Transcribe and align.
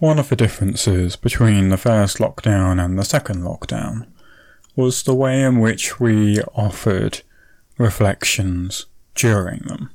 One 0.00 0.18
of 0.18 0.30
the 0.30 0.36
differences 0.36 1.14
between 1.14 1.68
the 1.68 1.76
first 1.76 2.16
lockdown 2.16 2.82
and 2.82 2.98
the 2.98 3.04
second 3.04 3.42
lockdown 3.42 4.06
was 4.74 5.02
the 5.02 5.14
way 5.14 5.42
in 5.42 5.60
which 5.60 6.00
we 6.00 6.40
offered 6.54 7.20
reflections 7.76 8.86
during 9.14 9.58
them. 9.66 9.90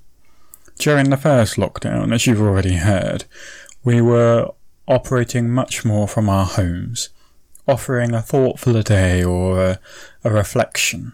During 0.77 1.09
the 1.09 1.17
first 1.17 1.55
lockdown, 1.55 2.13
as 2.13 2.27
you've 2.27 2.39
already 2.39 2.75
heard, 2.75 3.25
we 3.83 3.99
were 3.99 4.51
operating 4.87 5.49
much 5.49 5.83
more 5.83 6.07
from 6.07 6.29
our 6.29 6.45
homes, 6.45 7.09
offering 7.67 8.13
a 8.13 8.21
thoughtful 8.21 8.77
a 8.77 8.83
day 8.83 9.23
or 9.23 9.59
a, 9.59 9.79
a 10.23 10.29
reflection. 10.29 11.13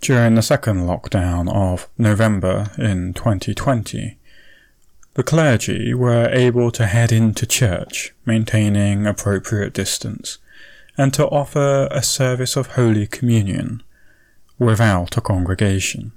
During 0.00 0.36
the 0.36 0.42
second 0.42 0.86
lockdown 0.86 1.52
of 1.52 1.88
November 1.98 2.70
in 2.78 3.12
2020, 3.12 4.20
the 5.14 5.22
clergy 5.22 5.92
were 5.92 6.28
able 6.30 6.70
to 6.70 6.86
head 6.86 7.12
into 7.12 7.46
church, 7.46 8.14
maintaining 8.24 9.06
appropriate 9.06 9.74
distance, 9.74 10.38
and 10.96 11.12
to 11.14 11.26
offer 11.28 11.88
a 11.90 12.02
service 12.02 12.56
of 12.56 12.68
Holy 12.68 13.06
Communion 13.06 13.82
without 14.58 15.16
a 15.16 15.20
congregation. 15.20 16.12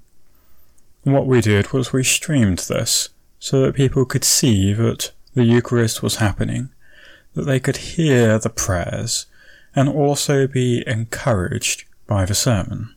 what 1.04 1.28
we 1.28 1.40
did 1.40 1.72
was 1.72 1.94
we 1.94 2.04
streamed 2.04 2.60
this 2.60 3.10
so 3.38 3.62
that 3.62 3.76
people 3.76 4.06
could 4.06 4.24
see 4.24 4.74
that 4.74 5.12
the 5.36 5.44
Eucharist 5.44 6.02
was 6.02 6.16
happening, 6.16 6.70
that 7.36 7.44
they 7.44 7.60
could 7.60 7.78
hear 7.78 8.40
the 8.40 8.50
prayers, 8.50 9.28
and 9.76 9.90
also 9.90 10.48
be 10.48 10.84
encouraged 10.88 11.84
by 12.08 12.26
the 12.26 12.34
sermon. 12.34 12.96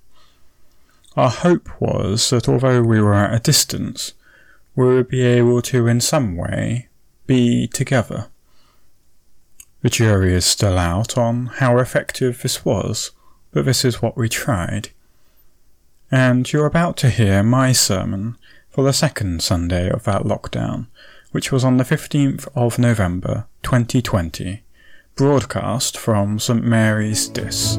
Our 1.16 1.30
hope 1.30 1.68
was 1.80 2.30
that 2.30 2.48
although 2.48 2.82
we 2.82 3.00
were 3.00 3.14
at 3.14 3.34
a 3.34 3.40
distance, 3.40 4.14
would 4.78 5.08
be 5.08 5.22
able 5.22 5.60
to, 5.60 5.88
in 5.88 6.00
some 6.00 6.36
way, 6.36 6.86
be 7.26 7.66
together. 7.66 8.28
The 9.80 9.90
jury 9.90 10.32
is 10.32 10.46
still 10.46 10.78
out 10.78 11.18
on 11.18 11.46
how 11.46 11.78
effective 11.78 12.42
this 12.42 12.64
was, 12.64 13.10
but 13.50 13.64
this 13.64 13.84
is 13.84 14.00
what 14.00 14.16
we 14.16 14.28
tried. 14.28 14.90
And 16.12 16.52
you're 16.52 16.64
about 16.64 16.96
to 16.98 17.10
hear 17.10 17.42
my 17.42 17.72
sermon 17.72 18.36
for 18.70 18.84
the 18.84 18.92
second 18.92 19.42
Sunday 19.42 19.90
of 19.90 20.04
that 20.04 20.22
lockdown, 20.22 20.86
which 21.32 21.50
was 21.50 21.64
on 21.64 21.78
the 21.78 21.84
15th 21.84 22.46
of 22.54 22.78
November 22.78 23.48
2020, 23.64 24.62
broadcast 25.16 25.98
from 25.98 26.38
St 26.38 26.62
Mary's 26.62 27.26
Diss. 27.26 27.78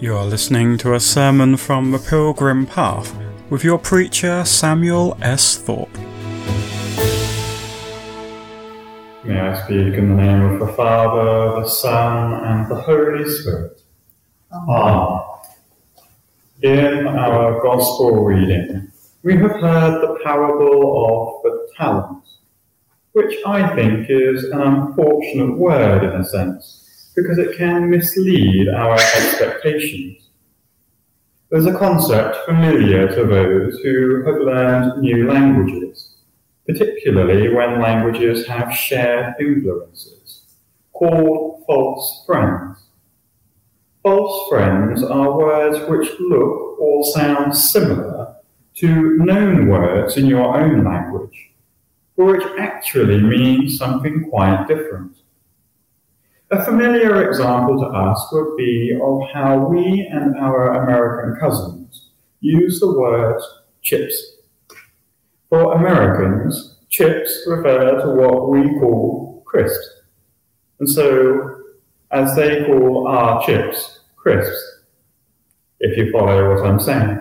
You 0.00 0.14
are 0.16 0.24
listening 0.24 0.78
to 0.78 0.94
a 0.94 1.00
sermon 1.00 1.56
from 1.56 1.90
the 1.90 1.98
Pilgrim 1.98 2.66
Path 2.66 3.23
with 3.50 3.62
your 3.62 3.78
preacher 3.78 4.44
Samuel 4.44 5.16
S. 5.20 5.56
Thorpe. 5.58 5.94
May 9.24 9.40
I 9.40 9.54
speak 9.64 9.94
in 9.94 10.08
the 10.10 10.22
name 10.22 10.42
of 10.42 10.60
the 10.60 10.72
Father, 10.74 11.60
the 11.62 11.68
Son, 11.68 12.34
and 12.44 12.70
the 12.70 12.74
Holy 12.74 13.28
Spirit. 13.28 13.82
Amen. 14.52 15.20
In 16.62 17.06
our 17.06 17.60
Gospel 17.62 18.24
reading, 18.24 18.90
we 19.22 19.36
have 19.36 19.52
heard 19.52 20.00
the 20.00 20.18
parable 20.24 21.06
of 21.06 21.42
the 21.42 21.68
talents, 21.76 22.38
which 23.12 23.34
I 23.46 23.74
think 23.74 24.06
is 24.08 24.44
an 24.44 24.60
unfortunate 24.60 25.58
word 25.58 26.04
in 26.04 26.20
a 26.20 26.24
sense, 26.24 27.12
because 27.14 27.38
it 27.38 27.56
can 27.56 27.90
mislead 27.90 28.68
our 28.68 28.94
expectations. 28.94 30.23
There's 31.54 31.66
a 31.66 31.78
concept 31.78 32.36
familiar 32.46 33.06
to 33.14 33.24
those 33.26 33.78
who 33.78 34.24
have 34.24 34.40
learned 34.40 35.00
new 35.00 35.30
languages, 35.30 36.16
particularly 36.66 37.54
when 37.54 37.80
languages 37.80 38.44
have 38.48 38.74
shared 38.74 39.36
influences, 39.38 40.46
called 40.92 41.62
false 41.64 42.24
friends. 42.26 42.88
False 44.02 44.48
friends 44.48 45.04
are 45.04 45.38
words 45.38 45.78
which 45.88 46.10
look 46.18 46.80
or 46.80 47.04
sound 47.04 47.56
similar 47.56 48.34
to 48.78 49.18
known 49.18 49.68
words 49.68 50.16
in 50.16 50.26
your 50.26 50.60
own 50.60 50.82
language, 50.82 51.52
but 52.16 52.24
which 52.24 52.42
actually 52.58 53.20
mean 53.20 53.68
something 53.68 54.28
quite 54.28 54.66
different. 54.66 55.18
A 56.54 56.64
familiar 56.64 57.28
example 57.28 57.80
to 57.80 57.86
us 57.86 58.28
would 58.30 58.56
be 58.56 58.96
of 59.02 59.22
how 59.32 59.66
we 59.66 60.08
and 60.12 60.36
our 60.36 60.84
American 60.84 61.40
cousins 61.40 62.10
use 62.38 62.78
the 62.78 62.96
word 62.96 63.42
chips. 63.82 64.36
For 65.48 65.74
Americans, 65.74 66.78
chips 66.90 67.42
refer 67.48 68.00
to 68.00 68.12
what 68.12 68.50
we 68.50 68.62
call 68.78 69.42
crisps. 69.44 70.02
And 70.78 70.88
so, 70.88 71.60
as 72.12 72.36
they 72.36 72.64
call 72.66 73.08
our 73.08 73.44
chips 73.44 74.02
crisps, 74.14 74.84
if 75.80 75.98
you 75.98 76.12
follow 76.12 76.54
what 76.54 76.64
I'm 76.64 76.78
saying. 76.78 77.18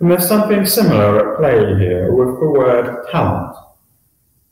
And 0.00 0.10
there's 0.10 0.26
something 0.26 0.66
similar 0.66 1.34
at 1.34 1.38
play 1.38 1.78
here 1.78 2.12
with 2.12 2.40
the 2.40 2.50
word 2.50 3.06
talent. 3.12 3.54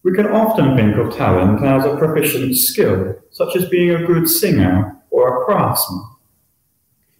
We 0.04 0.14
can 0.14 0.26
often 0.26 0.76
think 0.76 0.96
of 0.96 1.14
talent 1.16 1.64
as 1.64 1.84
a 1.84 1.96
proficient 1.96 2.56
skill, 2.56 3.14
such 3.30 3.54
as 3.54 3.68
being 3.68 3.90
a 3.90 4.04
good 4.04 4.28
singer 4.28 5.00
or 5.10 5.42
a 5.42 5.44
craftsman. 5.44 6.04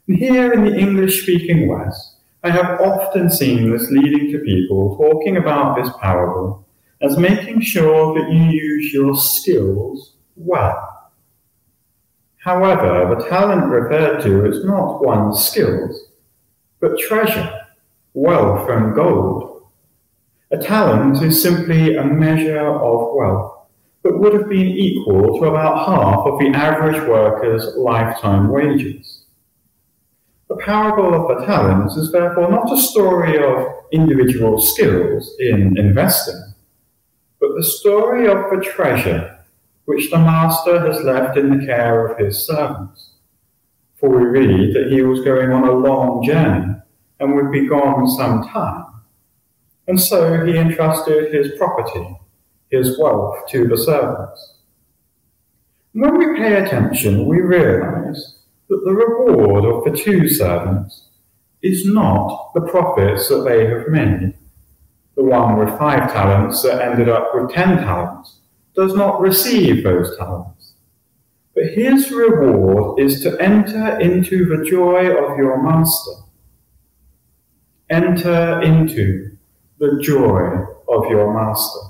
And 0.08 0.18
here 0.18 0.52
in 0.52 0.64
the 0.64 0.76
English 0.76 1.22
speaking 1.22 1.68
West, 1.68 2.16
I 2.42 2.50
have 2.50 2.80
often 2.80 3.30
seen 3.30 3.70
this 3.70 3.88
leading 3.90 4.32
to 4.32 4.40
people 4.40 4.96
talking 4.96 5.36
about 5.36 5.76
this 5.76 5.90
parable 6.00 6.66
as 7.00 7.16
making 7.16 7.60
sure 7.60 8.18
that 8.18 8.32
you 8.32 8.42
use 8.42 8.92
your 8.92 9.14
skills 9.16 10.14
well. 10.34 11.12
However, 12.38 13.14
the 13.14 13.28
talent 13.28 13.66
referred 13.66 14.22
to 14.22 14.46
is 14.46 14.64
not 14.64 15.04
one's 15.04 15.44
skills, 15.44 16.08
but 16.80 16.98
treasure, 16.98 17.60
wealth 18.14 18.68
and 18.68 18.92
gold 18.92 19.51
a 20.52 20.58
talent 20.58 21.22
is 21.22 21.42
simply 21.42 21.96
a 21.96 22.04
measure 22.04 22.66
of 22.66 23.14
wealth 23.14 23.62
but 24.02 24.18
would 24.18 24.34
have 24.34 24.48
been 24.48 24.66
equal 24.66 25.38
to 25.38 25.46
about 25.46 25.86
half 25.86 26.26
of 26.26 26.38
the 26.38 26.48
average 26.48 27.00
worker's 27.08 27.76
lifetime 27.76 28.50
wages. 28.50 29.24
The 30.48 30.56
parable 30.56 31.14
of 31.14 31.28
the 31.28 31.46
talents 31.46 31.96
is 31.96 32.10
therefore 32.10 32.50
not 32.50 32.72
a 32.72 32.76
story 32.76 33.38
of 33.42 33.84
individual 33.92 34.60
skills 34.60 35.34
in 35.38 35.78
investing, 35.78 36.52
but 37.40 37.54
the 37.54 37.62
story 37.62 38.26
of 38.26 38.50
the 38.50 38.64
treasure 38.64 39.38
which 39.84 40.10
the 40.10 40.18
master 40.18 40.80
has 40.80 41.02
left 41.04 41.36
in 41.36 41.58
the 41.58 41.64
care 41.64 42.06
of 42.06 42.18
his 42.18 42.46
servants. 42.46 43.10
For 43.96 44.08
we 44.08 44.24
read 44.24 44.74
that 44.74 44.92
he 44.92 45.02
was 45.02 45.24
going 45.24 45.52
on 45.52 45.66
a 45.66 45.72
long 45.72 46.24
journey 46.24 46.74
and 47.20 47.34
would 47.34 47.52
be 47.52 47.68
gone 47.68 48.08
some 48.08 48.48
time. 48.48 48.91
And 49.88 50.00
so 50.00 50.44
he 50.44 50.56
entrusted 50.56 51.34
his 51.34 51.52
property, 51.58 52.16
his 52.70 52.98
wealth, 52.98 53.46
to 53.50 53.66
the 53.66 53.76
servants. 53.76 54.58
When 55.92 56.16
we 56.16 56.36
pay 56.38 56.54
attention, 56.54 57.26
we 57.26 57.40
realize 57.40 58.38
that 58.68 58.82
the 58.84 58.92
reward 58.92 59.64
of 59.64 59.84
the 59.84 59.98
two 59.98 60.28
servants 60.28 61.08
is 61.62 61.84
not 61.86 62.52
the 62.54 62.62
profits 62.62 63.28
that 63.28 63.44
they 63.44 63.66
have 63.66 63.88
made. 63.88 64.34
The 65.16 65.24
one 65.24 65.58
with 65.58 65.78
five 65.78 66.12
talents 66.12 66.62
that 66.62 66.80
ended 66.80 67.08
up 67.08 67.34
with 67.34 67.52
ten 67.52 67.76
talents 67.78 68.38
does 68.74 68.94
not 68.94 69.20
receive 69.20 69.84
those 69.84 70.16
talents. 70.16 70.72
But 71.54 71.64
his 71.74 72.10
reward 72.10 72.98
is 72.98 73.20
to 73.22 73.38
enter 73.38 74.00
into 74.00 74.46
the 74.46 74.64
joy 74.64 75.10
of 75.10 75.36
your 75.36 75.62
master. 75.62 76.12
Enter 77.90 78.62
into 78.62 79.36
the 79.82 79.98
joy 80.00 80.64
of 80.88 81.10
your 81.10 81.34
master. 81.34 81.80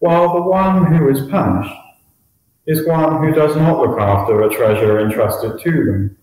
While 0.00 0.34
the 0.34 0.42
one 0.42 0.84
who 0.94 1.08
is 1.08 1.30
punished 1.30 1.74
is 2.66 2.86
one 2.86 3.24
who 3.24 3.32
does 3.32 3.56
not 3.56 3.78
look 3.78 3.98
after 3.98 4.42
a 4.42 4.54
treasure 4.54 5.00
entrusted 5.00 5.58
to 5.58 5.70
them, 5.70 6.18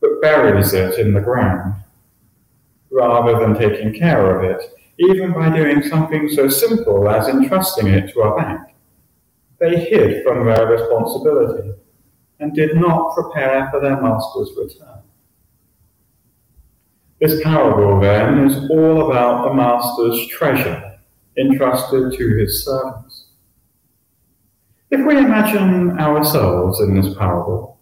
but 0.00 0.22
buries 0.22 0.72
it 0.72 1.00
in 1.00 1.14
the 1.14 1.20
ground, 1.20 1.74
rather 2.92 3.40
than 3.40 3.58
taking 3.58 3.92
care 3.92 4.36
of 4.36 4.44
it, 4.44 4.62
even 5.00 5.32
by 5.32 5.52
doing 5.52 5.82
something 5.82 6.28
so 6.28 6.48
simple 6.48 7.08
as 7.08 7.26
entrusting 7.26 7.88
it 7.88 8.12
to 8.12 8.20
a 8.20 8.36
bank. 8.36 8.68
They 9.58 9.80
hid 9.80 10.22
from 10.22 10.46
their 10.46 10.64
responsibility 10.64 11.72
and 12.38 12.54
did 12.54 12.76
not 12.76 13.16
prepare 13.16 13.68
for 13.72 13.80
their 13.80 14.00
master's 14.00 14.52
return. 14.56 14.97
This 17.20 17.42
parable, 17.42 18.00
then, 18.00 18.46
is 18.46 18.70
all 18.70 19.10
about 19.10 19.48
the 19.48 19.54
master's 19.54 20.28
treasure 20.28 20.98
entrusted 21.36 22.12
to 22.12 22.36
his 22.36 22.64
servants. 22.64 23.26
If 24.90 25.04
we 25.06 25.18
imagine 25.18 25.98
ourselves 25.98 26.80
in 26.80 26.94
this 26.94 27.14
parable, 27.14 27.80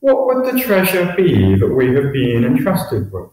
what 0.00 0.26
would 0.26 0.46
the 0.46 0.60
treasure 0.60 1.12
be 1.16 1.56
that 1.56 1.74
we 1.74 1.94
have 1.94 2.12
been 2.12 2.44
entrusted 2.44 3.12
with? 3.12 3.30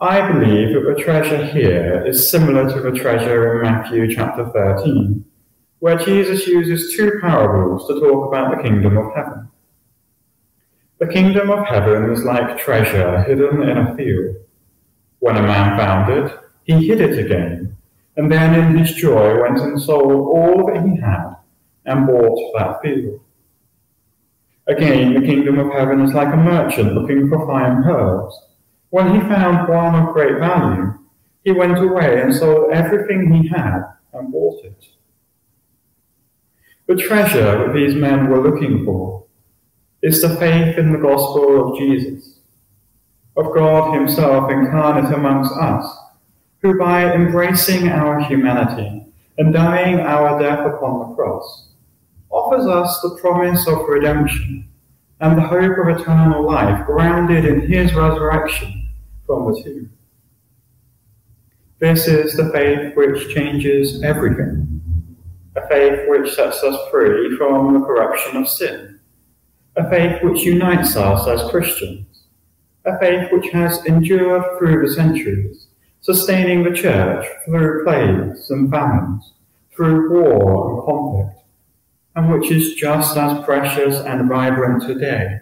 I 0.00 0.32
believe 0.32 0.72
that 0.74 0.94
the 0.94 1.02
treasure 1.02 1.44
here 1.44 2.04
is 2.06 2.30
similar 2.30 2.72
to 2.72 2.80
the 2.80 2.98
treasure 2.98 3.62
in 3.62 3.70
Matthew 3.70 4.14
chapter 4.14 4.48
13, 4.48 5.24
where 5.80 5.98
Jesus 5.98 6.46
uses 6.46 6.96
two 6.96 7.18
parables 7.20 7.86
to 7.86 8.00
talk 8.00 8.28
about 8.28 8.56
the 8.56 8.62
kingdom 8.62 8.96
of 8.96 9.14
heaven. 9.14 9.48
The 11.00 11.06
kingdom 11.06 11.50
of 11.50 11.66
heaven 11.66 12.10
is 12.10 12.24
like 12.24 12.58
treasure 12.58 13.22
hidden 13.22 13.62
in 13.62 13.78
a 13.78 13.96
field. 13.96 14.36
When 15.20 15.38
a 15.38 15.42
man 15.42 15.78
found 15.78 16.12
it, 16.12 16.38
he 16.64 16.86
hid 16.86 17.00
it 17.00 17.18
again, 17.18 17.74
and 18.18 18.30
then 18.30 18.54
in 18.54 18.76
his 18.76 18.94
joy 18.94 19.40
went 19.40 19.58
and 19.60 19.80
sold 19.80 20.12
all 20.12 20.66
that 20.66 20.84
he 20.86 21.00
had 21.00 21.36
and 21.86 22.06
bought 22.06 22.52
that 22.58 22.82
field. 22.82 23.18
Again, 24.66 25.14
the 25.14 25.26
kingdom 25.26 25.58
of 25.58 25.72
heaven 25.72 26.02
is 26.02 26.12
like 26.12 26.34
a 26.34 26.36
merchant 26.36 26.92
looking 26.92 27.30
for 27.30 27.46
fine 27.46 27.82
pearls. 27.82 28.38
When 28.90 29.14
he 29.14 29.20
found 29.20 29.70
one 29.70 29.94
of 29.94 30.12
great 30.12 30.38
value, 30.38 30.98
he 31.44 31.52
went 31.52 31.78
away 31.78 32.20
and 32.20 32.34
sold 32.34 32.74
everything 32.74 33.32
he 33.32 33.48
had 33.48 33.84
and 34.12 34.30
bought 34.30 34.62
it. 34.66 34.84
The 36.88 36.96
treasure 36.96 37.66
that 37.66 37.72
these 37.72 37.94
men 37.94 38.28
were 38.28 38.42
looking 38.42 38.84
for 38.84 39.24
is 40.02 40.22
the 40.22 40.36
faith 40.36 40.78
in 40.78 40.92
the 40.92 40.98
gospel 40.98 41.72
of 41.72 41.78
Jesus, 41.78 42.38
of 43.36 43.54
God 43.54 43.94
Himself 43.94 44.50
incarnate 44.50 45.12
amongst 45.12 45.52
us, 45.52 45.86
who 46.62 46.78
by 46.78 47.12
embracing 47.14 47.88
our 47.88 48.20
humanity 48.20 49.06
and 49.38 49.52
dying 49.52 50.00
our 50.00 50.40
death 50.40 50.66
upon 50.66 51.00
the 51.00 51.14
cross, 51.14 51.68
offers 52.30 52.66
us 52.66 53.00
the 53.00 53.18
promise 53.20 53.66
of 53.66 53.88
redemption 53.88 54.68
and 55.20 55.36
the 55.36 55.42
hope 55.42 55.76
of 55.78 56.00
eternal 56.00 56.46
life 56.46 56.86
grounded 56.86 57.44
in 57.44 57.70
his 57.70 57.94
resurrection 57.94 58.88
from 59.26 59.52
the 59.52 59.62
tomb. 59.62 59.92
This 61.78 62.06
is 62.06 62.36
the 62.36 62.50
faith 62.50 62.94
which 62.94 63.34
changes 63.34 64.02
everything, 64.02 64.80
a 65.56 65.66
faith 65.68 66.08
which 66.08 66.34
sets 66.34 66.62
us 66.62 66.90
free 66.90 67.36
from 67.36 67.74
the 67.74 67.80
corruption 67.80 68.36
of 68.36 68.48
sin, 68.48 68.99
a 69.80 69.88
faith 69.88 70.22
which 70.22 70.42
unites 70.42 70.94
us 70.94 71.26
as 71.26 71.50
Christians, 71.50 72.24
a 72.84 72.98
faith 72.98 73.32
which 73.32 73.50
has 73.52 73.84
endured 73.86 74.44
through 74.58 74.86
the 74.86 74.92
centuries, 74.92 75.68
sustaining 76.02 76.62
the 76.62 76.76
church 76.76 77.26
through 77.46 77.84
plagues 77.84 78.50
and 78.50 78.70
famines, 78.70 79.32
through 79.74 80.10
war 80.10 80.74
and 80.74 80.84
conflict 80.84 81.40
and 82.14 82.30
which 82.30 82.50
is 82.50 82.74
just 82.74 83.16
as 83.16 83.42
precious 83.44 83.96
and 84.00 84.28
vibrant 84.28 84.82
today 84.82 85.38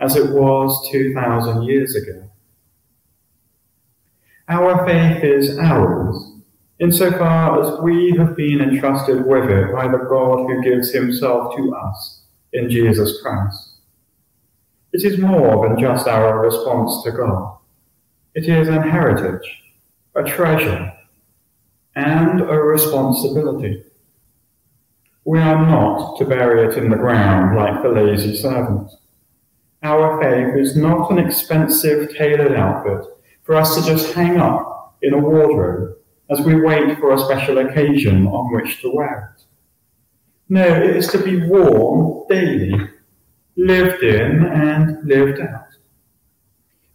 as 0.00 0.16
it 0.16 0.30
was 0.32 0.88
2,000 0.90 1.62
years 1.62 1.94
ago. 1.96 2.30
Our 4.48 4.86
faith 4.86 5.24
is 5.24 5.58
ours, 5.58 6.32
insofar 6.78 7.60
as 7.60 7.80
we 7.80 8.14
have 8.16 8.36
been 8.36 8.60
entrusted 8.60 9.26
with 9.26 9.50
it 9.50 9.72
by 9.72 9.88
the 9.88 10.06
God 10.08 10.46
who 10.46 10.62
gives 10.62 10.92
himself 10.92 11.56
to 11.56 11.74
us 11.74 12.25
in 12.52 12.70
Jesus 12.70 13.20
Christ. 13.22 13.74
It 14.92 15.04
is 15.04 15.18
more 15.18 15.68
than 15.68 15.78
just 15.78 16.06
our 16.06 16.40
response 16.40 17.02
to 17.04 17.12
God. 17.12 17.58
It 18.34 18.48
is 18.48 18.68
an 18.68 18.82
heritage, 18.82 19.62
a 20.14 20.22
treasure, 20.22 20.92
and 21.94 22.40
a 22.40 22.54
responsibility. 22.54 23.82
We 25.24 25.38
are 25.40 25.66
not 25.66 26.18
to 26.18 26.24
bury 26.24 26.68
it 26.68 26.78
in 26.78 26.90
the 26.90 26.96
ground 26.96 27.56
like 27.56 27.82
the 27.82 27.88
lazy 27.88 28.36
servant. 28.36 28.90
Our 29.82 30.22
faith 30.22 30.56
is 30.56 30.76
not 30.76 31.10
an 31.10 31.18
expensive 31.18 32.14
tailored 32.16 32.52
outfit 32.52 33.06
for 33.42 33.54
us 33.54 33.74
to 33.76 33.82
just 33.82 34.12
hang 34.12 34.38
up 34.38 34.96
in 35.02 35.14
a 35.14 35.18
wardrobe 35.18 35.96
as 36.30 36.40
we 36.40 36.60
wait 36.60 36.98
for 36.98 37.12
a 37.12 37.18
special 37.18 37.58
occasion 37.58 38.26
on 38.26 38.52
which 38.54 38.80
to 38.82 38.90
wear 38.92 39.34
it. 39.36 39.45
No, 40.48 40.62
it 40.62 40.96
is 40.96 41.08
to 41.08 41.18
be 41.18 41.48
worn 41.48 42.24
daily, 42.28 42.88
lived 43.56 44.02
in 44.02 44.44
and 44.44 45.04
lived 45.04 45.40
out. 45.40 45.66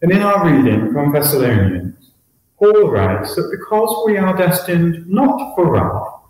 And 0.02 0.12
in 0.12 0.22
our 0.22 0.50
reading 0.50 0.94
from 0.94 1.12
Thessalonians, 1.12 2.12
Paul 2.58 2.90
writes 2.92 3.36
that 3.36 3.50
because 3.52 4.06
we 4.06 4.18
are 4.18 4.38
destined 4.38 5.06
not 5.08 5.54
for 5.56 5.72
wrath, 5.74 6.22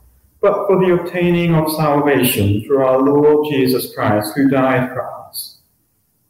but 0.41 0.65
for 0.65 0.79
the 0.79 0.93
obtaining 0.93 1.53
of 1.53 1.71
salvation 1.71 2.63
through 2.63 2.83
our 2.83 2.99
Lord 2.99 3.47
Jesus 3.51 3.93
Christ, 3.93 4.33
who 4.35 4.49
died 4.49 4.89
for 4.89 5.05
us. 5.27 5.59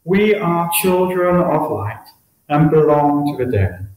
We 0.04 0.34
are 0.34 0.70
children 0.82 1.36
of 1.36 1.70
light 1.70 2.04
and 2.50 2.70
belong 2.70 3.38
to 3.38 3.44
the 3.44 3.50
dead, 3.50 3.88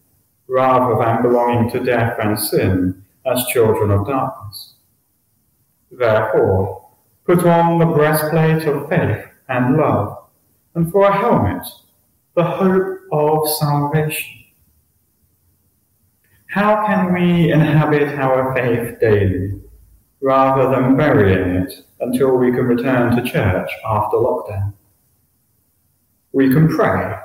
rather 0.48 1.04
than 1.04 1.22
belonging 1.22 1.72
to 1.72 1.84
death 1.84 2.18
and 2.20 2.40
sin 2.40 3.04
as 3.26 3.46
children 3.48 3.92
of 3.92 4.08
darkness. 4.08 4.76
Therefore, 5.92 6.85
put 7.26 7.46
on 7.46 7.80
the 7.80 7.86
breastplate 7.86 8.68
of 8.68 8.90
faith 8.90 9.26
and 9.50 9.78
love, 9.78 10.26
and 10.76 10.92
for 10.92 11.08
a 11.08 11.18
helmet, 11.18 11.66
the 12.36 12.44
hope 12.44 13.00
of 13.12 13.50
salvation. 13.50 14.46
How 16.48 16.86
can 16.86 17.14
we 17.14 17.52
inhabit 17.52 18.18
our 18.20 18.54
faith 18.56 19.00
daily? 19.00 19.60
rather 20.26 20.72
than 20.72 20.98
burying 20.98 21.64
it 21.64 21.86
until 22.00 22.36
we 22.36 22.52
can 22.52 22.66
return 22.66 23.16
to 23.16 23.32
church 23.32 23.70
after 23.86 24.18
lockdown. 24.18 24.74
We 26.32 26.50
can 26.50 26.68
pray. 26.68 27.16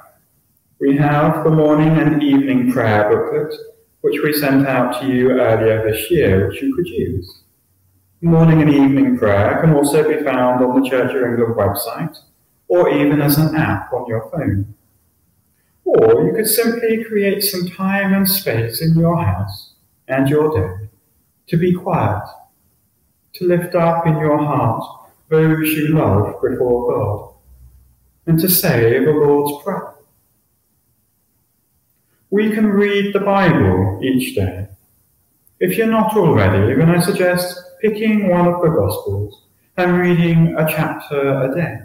We 0.80 0.98
have 0.98 1.42
the 1.42 1.50
morning 1.50 1.96
and 1.98 2.22
evening 2.22 2.70
prayer 2.72 3.08
booklet, 3.08 3.54
which 4.02 4.20
we 4.22 4.34
sent 4.34 4.66
out 4.66 5.00
to 5.00 5.08
you 5.08 5.30
earlier 5.30 5.90
this 5.90 6.10
year, 6.10 6.48
which 6.48 6.60
you 6.60 6.74
could 6.76 6.86
use. 6.86 7.39
Morning 8.22 8.60
and 8.60 8.70
evening 8.70 9.16
prayer 9.16 9.62
can 9.62 9.72
also 9.72 10.06
be 10.06 10.22
found 10.22 10.62
on 10.62 10.82
the 10.82 10.86
Church 10.86 11.10
of 11.14 11.22
England 11.22 11.54
website, 11.54 12.18
or 12.68 12.90
even 12.90 13.22
as 13.22 13.38
an 13.38 13.56
app 13.56 13.90
on 13.94 14.06
your 14.06 14.28
phone. 14.30 14.74
Or 15.84 16.26
you 16.26 16.34
could 16.34 16.46
simply 16.46 17.02
create 17.02 17.42
some 17.42 17.66
time 17.70 18.12
and 18.12 18.28
space 18.28 18.82
in 18.82 18.98
your 18.98 19.16
house 19.16 19.72
and 20.06 20.28
your 20.28 20.50
day 20.54 20.90
to 21.46 21.56
be 21.56 21.72
quiet 21.72 22.22
to 23.32 23.46
lift 23.46 23.74
up 23.74 24.06
in 24.06 24.18
your 24.18 24.36
heart 24.36 25.08
those 25.30 25.70
you 25.70 25.88
love 25.88 26.42
before 26.42 26.92
God, 26.92 27.34
and 28.26 28.38
to 28.38 28.50
say 28.50 29.02
the 29.02 29.12
Lord's 29.12 29.64
Prayer. 29.64 29.94
We 32.28 32.50
can 32.50 32.66
read 32.66 33.14
the 33.14 33.20
Bible 33.20 34.00
each 34.02 34.34
day. 34.34 34.69
If 35.60 35.76
you're 35.76 35.88
not 35.88 36.16
already, 36.16 36.74
then 36.74 36.88
I 36.88 37.00
suggest 37.00 37.60
picking 37.82 38.30
one 38.30 38.46
of 38.46 38.62
the 38.62 38.70
Gospels 38.70 39.42
and 39.76 39.98
reading 39.98 40.56
a 40.56 40.66
chapter 40.66 41.20
a 41.20 41.54
day. 41.54 41.80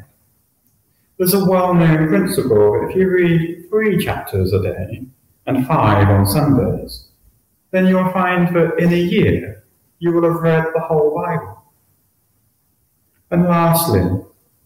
There's 1.17 1.33
a 1.33 1.43
well-known 1.43 2.07
principle 2.07 2.71
that 2.71 2.89
if 2.89 2.95
you 2.95 3.09
read 3.09 3.69
three 3.69 4.03
chapters 4.03 4.53
a 4.53 4.63
day 4.63 5.05
and 5.45 5.67
five 5.67 6.07
on 6.07 6.25
Sundays, 6.25 7.09
then 7.71 7.87
you'll 7.87 8.13
find 8.13 8.55
that 8.55 8.79
in 8.79 8.93
a 8.93 8.97
year 8.97 9.65
you 9.99 10.13
will 10.13 10.23
have 10.23 10.41
read 10.41 10.65
the 10.73 10.79
whole 10.79 11.13
Bible. 11.13 11.61
And 13.29 13.43
lastly, 13.43 14.09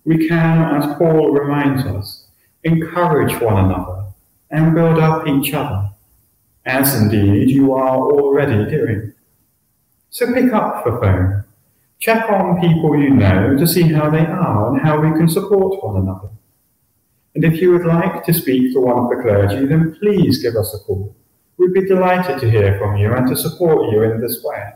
we 0.05 0.27
can, 0.27 0.75
as 0.75 0.97
Paul 0.99 1.31
reminds 1.31 1.83
us, 1.85 2.27
encourage 2.63 3.41
one 3.41 3.65
another 3.65 4.05
and 4.51 4.75
build 4.75 4.99
up 4.99 5.27
each 5.27 5.51
other, 5.55 5.89
as 6.69 7.01
indeed 7.01 7.49
you 7.49 7.73
are 7.73 7.97
already 7.97 8.69
doing. 8.69 9.13
So 10.11 10.31
pick 10.33 10.53
up 10.53 10.85
the 10.85 10.91
phone, 11.01 11.43
check 11.97 12.29
on 12.29 12.61
people 12.61 12.95
you 12.97 13.09
know 13.09 13.57
to 13.57 13.67
see 13.67 13.83
how 13.83 14.09
they 14.09 14.25
are 14.25 14.69
and 14.69 14.81
how 14.81 14.99
we 14.99 15.11
can 15.17 15.29
support 15.29 15.83
one 15.83 16.01
another. 16.03 16.29
And 17.33 17.43
if 17.43 17.61
you 17.61 17.71
would 17.71 17.85
like 17.85 18.23
to 18.25 18.33
speak 18.33 18.73
to 18.73 18.81
one 18.81 18.99
of 18.99 19.09
the 19.09 19.21
clergy, 19.23 19.65
then 19.65 19.95
please 19.99 20.41
give 20.41 20.55
us 20.55 20.73
a 20.75 20.79
call. 20.85 21.15
We'd 21.57 21.73
be 21.73 21.85
delighted 21.85 22.39
to 22.39 22.49
hear 22.49 22.77
from 22.77 22.97
you 22.97 23.13
and 23.13 23.27
to 23.27 23.35
support 23.35 23.91
you 23.91 24.03
in 24.03 24.21
this 24.21 24.41
way. 24.43 24.73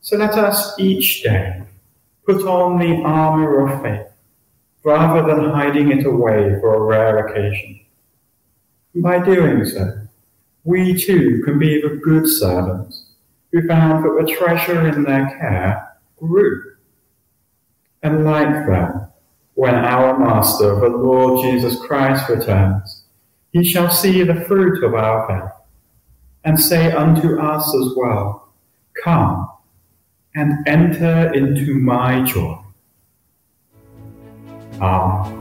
So 0.00 0.16
let 0.16 0.32
us 0.32 0.78
each 0.78 1.22
day 1.22 1.62
put 2.26 2.42
on 2.42 2.78
the 2.78 3.02
armour 3.04 3.66
of 3.66 3.82
faith, 3.82 4.06
rather 4.82 5.22
than 5.26 5.50
hiding 5.50 5.92
it 5.92 6.06
away 6.06 6.58
for 6.60 6.74
a 6.74 6.80
rare 6.80 7.26
occasion. 7.26 7.80
By 8.94 9.22
doing 9.22 9.64
so, 9.64 10.06
we 10.64 11.00
too 11.00 11.42
can 11.44 11.58
be 11.58 11.80
the 11.80 12.00
good 12.02 12.26
servants 12.28 13.06
who 13.52 13.66
found 13.66 14.04
that 14.04 14.26
the 14.26 14.32
treasure 14.32 14.88
in 14.88 15.04
their 15.04 15.26
care 15.38 15.96
grew. 16.16 16.74
And 18.02 18.24
like 18.24 18.66
them, 18.66 19.08
when 19.54 19.74
our 19.74 20.18
Master, 20.18 20.74
the 20.80 20.88
Lord 20.88 21.42
Jesus 21.42 21.78
Christ, 21.80 22.28
returns, 22.28 23.04
he 23.52 23.64
shall 23.64 23.90
see 23.90 24.22
the 24.22 24.44
fruit 24.46 24.82
of 24.84 24.94
our 24.94 25.26
faith, 25.28 25.52
and 26.44 26.58
say 26.58 26.92
unto 26.92 27.38
us 27.38 27.74
as 27.74 27.94
well, 27.96 28.48
Come, 29.04 29.48
and 30.34 30.66
enter 30.66 31.32
into 31.32 31.74
my 31.74 32.22
joy. 32.22 32.58
Amen. 34.80 35.39